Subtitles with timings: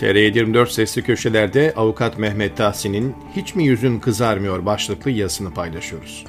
[0.00, 6.24] TR24 sesli köşelerde avukat Mehmet Tahsin'in Hiç mi yüzün kızarmıyor başlıklı yazısını paylaşıyoruz.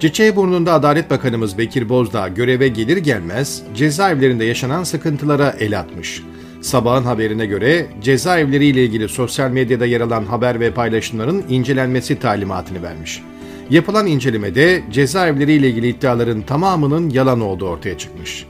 [0.00, 6.22] Çiçeği-burnunda Adalet Bakanımız Bekir Bozdağ göreve gelir gelmez cezaevlerinde yaşanan sıkıntılara el atmış.
[6.60, 13.22] Sabahın haberine göre cezaevleriyle ilgili sosyal medyada yer alan haber ve paylaşımların incelenmesi talimatını vermiş.
[13.70, 18.46] Yapılan incelemede cezaevleriyle ilgili iddiaların tamamının yalan olduğu ortaya çıkmış.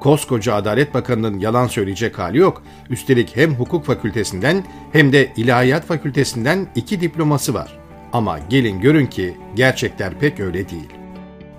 [0.00, 2.62] Koskoca Adalet Bakanı'nın yalan söyleyecek hali yok.
[2.90, 7.78] Üstelik hem hukuk fakültesinden hem de ilahiyat fakültesinden iki diploması var.
[8.12, 10.88] Ama gelin görün ki gerçekler pek öyle değil.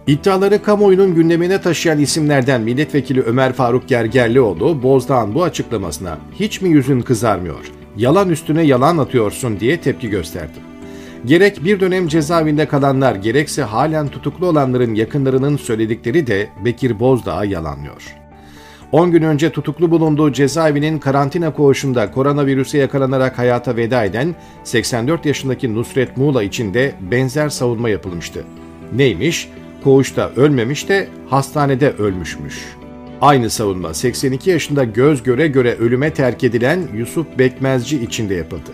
[0.08, 7.02] İddiaları kamuoyunun gündemine taşıyan isimlerden milletvekili Ömer Faruk Gergerlioğlu, Bozdağ'ın bu açıklamasına hiç mi yüzün
[7.02, 10.60] kızarmıyor, yalan üstüne yalan atıyorsun diye tepki gösterdi.
[11.26, 18.19] Gerek bir dönem cezaevinde kalanlar gerekse halen tutuklu olanların yakınlarının söyledikleri de Bekir Bozdağ'a yalanlıyor.
[18.92, 25.76] 10 gün önce tutuklu bulunduğu cezaevinin karantina koğuşunda koronavirüse yakalanarak hayata veda eden 84 yaşındaki
[25.76, 28.44] Nusret Muğla için de benzer savunma yapılmıştı.
[28.96, 29.50] Neymiş?
[29.84, 32.66] Koğuşta ölmemiş de hastanede ölmüşmüş.
[33.22, 38.72] Aynı savunma 82 yaşında göz göre göre ölüme terk edilen Yusuf Bekmezci için de yapıldı.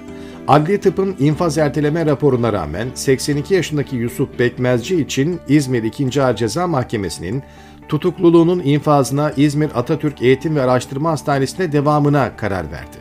[0.48, 6.24] Adli tıpın infaz erteleme raporuna rağmen 82 yaşındaki Yusuf Bekmezci için İzmir 2.
[6.24, 7.44] Ağır Ceza Mahkemesi'nin
[7.90, 12.98] tutukluluğunun infazına İzmir Atatürk Eğitim ve Araştırma Hastanesi'nde devamına karar verdi.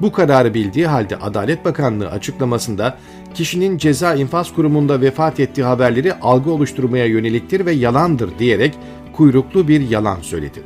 [0.00, 2.98] Bu kararı bildiği halde Adalet Bakanlığı açıklamasında
[3.34, 8.74] kişinin ceza infaz kurumunda vefat ettiği haberleri algı oluşturmaya yöneliktir ve yalandır diyerek
[9.12, 10.62] kuyruklu bir yalan söyledi.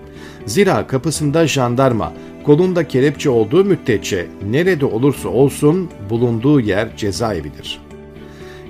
[0.47, 2.13] Zira kapısında jandarma,
[2.45, 7.88] kolunda kelepçe olduğu müddetçe nerede olursa olsun bulunduğu yer cezaevidir.''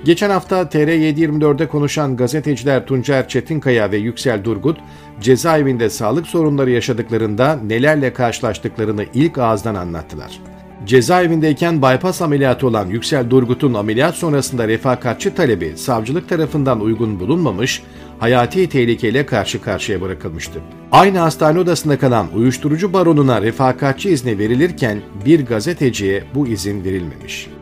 [0.04, 4.78] Geçen hafta TR724'de konuşan gazeteciler Tuncer Çetinkaya ve Yüksel Durgut,
[5.20, 10.40] cezaevinde sağlık sorunları yaşadıklarında nelerle karşılaştıklarını ilk ağızdan anlattılar.
[10.86, 17.82] Cezaevindeyken bypass ameliyatı olan Yüksel Durgut'un ameliyat sonrasında refakatçi talebi savcılık tarafından uygun bulunmamış,
[18.18, 20.60] hayati tehlikeyle karşı karşıya bırakılmıştı.
[20.92, 27.57] Aynı hastane odasında kalan uyuşturucu baronuna refakatçi izni verilirken bir gazeteciye bu izin verilmemiş.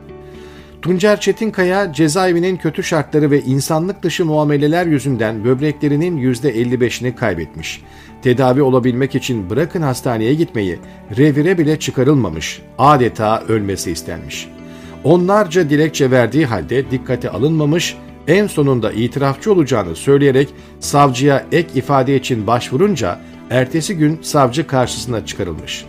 [0.86, 7.82] Tuncer Çetinkaya cezaevinin kötü şartları ve insanlık dışı muameleler yüzünden böbreklerinin %55'ini kaybetmiş.
[8.22, 10.78] Tedavi olabilmek için bırakın hastaneye gitmeyi,
[11.16, 14.48] revire bile çıkarılmamış, adeta ölmesi istenmiş.
[15.04, 17.96] Onlarca dilekçe verdiği halde dikkate alınmamış,
[18.28, 20.48] en sonunda itirafçı olacağını söyleyerek
[20.80, 23.20] savcıya ek ifade için başvurunca
[23.50, 25.84] ertesi gün savcı karşısına çıkarılmış.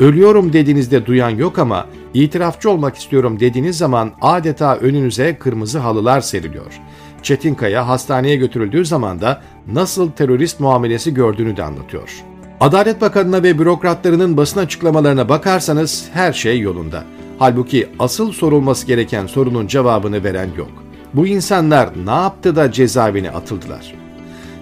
[0.00, 6.80] Ölüyorum dediğinizde duyan yok ama İtirafçı olmak istiyorum dediğiniz zaman adeta önünüze kırmızı halılar seriliyor.
[7.22, 9.42] Çetinkaya hastaneye götürüldüğü zaman da
[9.72, 12.24] nasıl terörist muamelesi gördüğünü de anlatıyor.
[12.60, 17.04] Adalet Bakanı'na ve bürokratlarının basın açıklamalarına bakarsanız her şey yolunda.
[17.38, 20.70] Halbuki asıl sorulması gereken sorunun cevabını veren yok.
[21.14, 24.05] Bu insanlar ne yaptı da cezaevine atıldılar?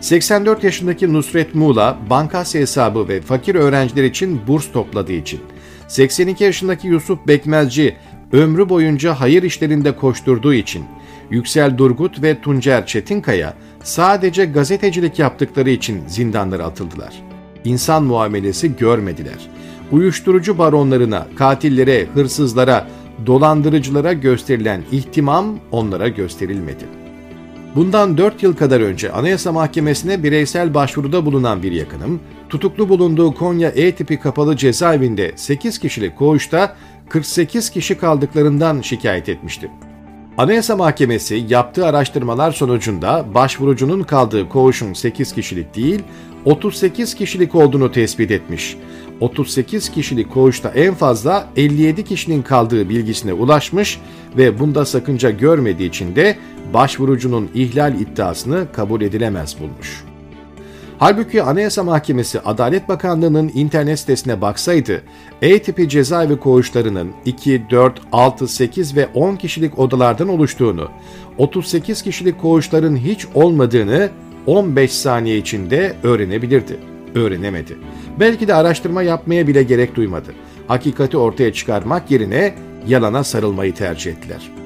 [0.04, 5.40] 84 yaşındaki Nusret Muğla, bankası hesabı ve fakir öğrenciler için burs topladığı için
[5.88, 7.96] 82 yaşındaki Yusuf Bekmezci
[8.32, 10.84] ömrü boyunca hayır işlerinde koşturduğu için
[11.30, 17.22] Yüksel Durgut ve Tuncer Çetinkaya sadece gazetecilik yaptıkları için zindanlara atıldılar.
[17.64, 19.48] İnsan muamelesi görmediler.
[19.92, 22.88] Uyuşturucu baronlarına, katillere, hırsızlara,
[23.26, 27.03] dolandırıcılara gösterilen ihtimam onlara gösterilmedi.
[27.74, 33.68] Bundan 4 yıl kadar önce Anayasa Mahkemesi'ne bireysel başvuruda bulunan bir yakınım, tutuklu bulunduğu Konya
[33.68, 36.76] E tipi kapalı cezaevinde 8 kişilik koğuşta
[37.08, 39.70] 48 kişi kaldıklarından şikayet etmişti.
[40.38, 46.02] Anayasa Mahkemesi yaptığı araştırmalar sonucunda başvurucunun kaldığı koğuşun 8 kişilik değil,
[46.44, 48.76] 38 kişilik olduğunu tespit etmiş.
[49.20, 54.00] 38 kişilik koğuşta en fazla 57 kişinin kaldığı bilgisine ulaşmış
[54.36, 56.36] ve bunda sakınca görmediği için de
[56.74, 60.04] başvurucunun ihlal iddiasını kabul edilemez bulmuş.
[60.98, 65.02] Halbuki Anayasa Mahkemesi Adalet Bakanlığı'nın internet sitesine baksaydı,
[65.42, 70.88] E tipi cezaevi koğuşlarının 2, 4, 6, 8 ve 10 kişilik odalardan oluştuğunu,
[71.38, 74.10] 38 kişilik koğuşların hiç olmadığını
[74.46, 76.76] 15 saniye içinde öğrenebilirdi.
[77.14, 77.78] Öğrenemedi.
[78.20, 80.34] Belki de araştırma yapmaya bile gerek duymadı.
[80.68, 82.54] Hakikati ortaya çıkarmak yerine
[82.86, 84.63] yalana sarılmayı tercih ettiler.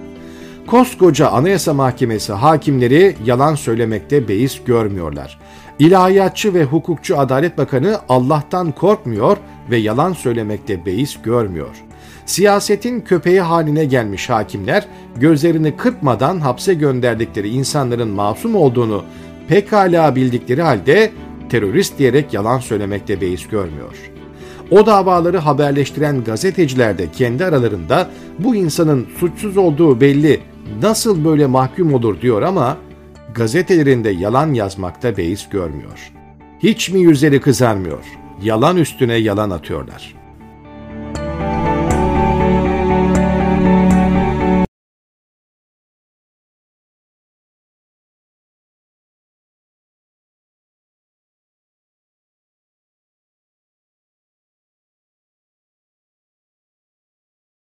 [0.70, 5.38] Koskoca Anayasa Mahkemesi hakimleri yalan söylemekte beis görmüyorlar.
[5.78, 9.36] İlahiyatçı ve hukukçu Adalet Bakanı Allah'tan korkmuyor
[9.70, 11.84] ve yalan söylemekte beis görmüyor.
[12.26, 14.86] Siyasetin köpeği haline gelmiş hakimler
[15.16, 19.04] gözlerini kırpmadan hapse gönderdikleri insanların masum olduğunu
[19.48, 21.10] pekala bildikleri halde
[21.50, 24.10] terörist diyerek yalan söylemekte beis görmüyor.
[24.70, 30.40] O davaları haberleştiren gazeteciler de kendi aralarında bu insanın suçsuz olduğu belli
[30.82, 32.76] nasıl böyle mahkum olur diyor ama
[33.34, 36.12] gazetelerinde yalan yazmakta beis görmüyor.
[36.62, 38.04] Hiç mi yüzleri kızarmıyor?
[38.42, 40.17] Yalan üstüne yalan atıyorlar.